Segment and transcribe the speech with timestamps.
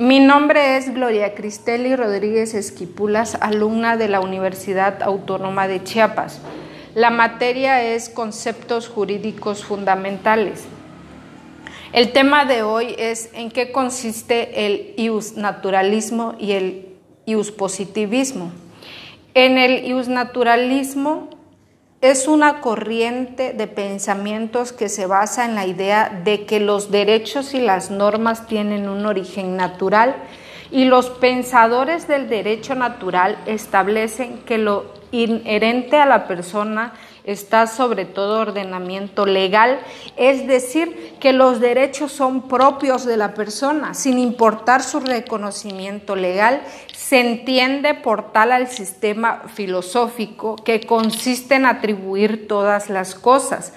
[0.00, 6.40] Mi nombre es Gloria Cristeli Rodríguez Esquipulas, alumna de la Universidad Autónoma de Chiapas.
[6.94, 10.64] La materia es conceptos jurídicos fundamentales.
[11.92, 16.86] El tema de hoy es en qué consiste el ius naturalismo y el
[17.26, 18.52] ius positivismo.
[19.34, 21.28] En el ius naturalismo
[22.00, 27.52] es una corriente de pensamientos que se basa en la idea de que los derechos
[27.52, 30.16] y las normas tienen un origen natural
[30.70, 38.06] y los pensadores del derecho natural establecen que lo inherente a la persona está sobre
[38.06, 39.80] todo ordenamiento legal,
[40.16, 46.62] es decir, que los derechos son propios de la persona, sin importar su reconocimiento legal,
[46.96, 53.72] se entiende por tal al sistema filosófico que consiste en atribuir todas las cosas.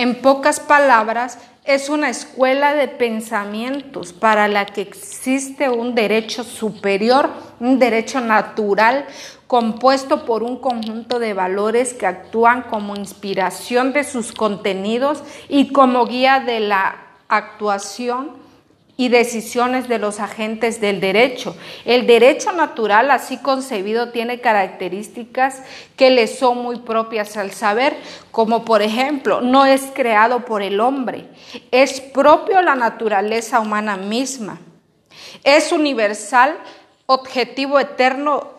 [0.00, 1.36] En pocas palabras,
[1.66, 7.28] es una escuela de pensamientos para la que existe un derecho superior,
[7.60, 9.04] un derecho natural,
[9.46, 16.06] compuesto por un conjunto de valores que actúan como inspiración de sus contenidos y como
[16.06, 16.96] guía de la
[17.28, 18.30] actuación
[19.00, 21.56] y decisiones de los agentes del derecho.
[21.86, 25.62] El derecho natural, así concebido, tiene características
[25.96, 27.96] que le son muy propias al saber,
[28.30, 31.24] como por ejemplo, no es creado por el hombre,
[31.70, 34.60] es propio la naturaleza humana misma,
[35.44, 36.58] es universal,
[37.06, 38.50] objetivo eterno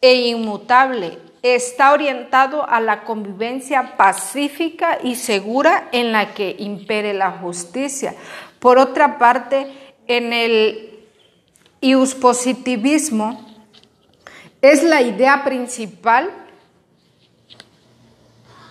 [0.00, 1.18] e inmutable.
[1.42, 8.14] Está orientado a la convivencia pacífica y segura en la que impere la justicia.
[8.60, 10.98] Por otra parte, en el
[11.80, 13.46] iuspositivismo
[14.60, 16.30] es la idea principal,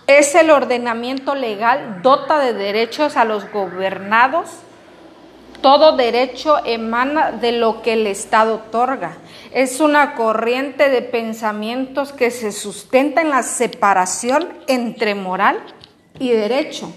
[0.06, 4.50] es el ordenamiento legal, dota de derechos a los gobernados
[5.60, 9.18] todo derecho emana de lo que el Estado otorga.
[9.52, 15.60] Es una corriente de pensamientos que se sustenta en la separación entre moral
[16.18, 16.90] y derecho.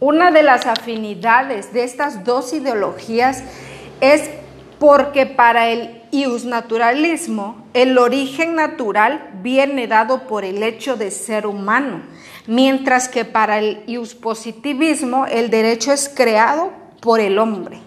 [0.00, 3.44] Una de las afinidades de estas dos ideologías
[4.12, 4.30] es
[4.78, 12.02] porque para el iusnaturalismo el origen natural viene dado por el hecho de ser humano,
[12.46, 17.83] mientras que para el iuspositivismo el derecho es creado por el hombre.